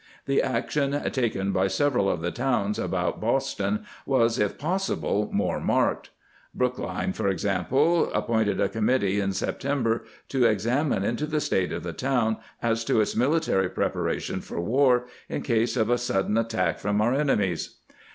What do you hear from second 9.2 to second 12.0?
Septem ber to examine into the state of the